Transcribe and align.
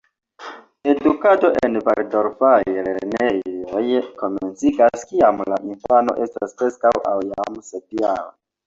Edukado 0.93 1.51
en 1.67 1.75
valdorfaj 1.89 2.57
lernejoj 2.87 3.85
komenciĝas 4.23 5.07
kiam 5.13 5.45
la 5.55 5.63
infano 5.71 6.21
estas 6.27 6.61
preskaŭ 6.63 6.97
aŭ 7.13 7.17
jam 7.31 7.65
sepjara. 7.73 8.31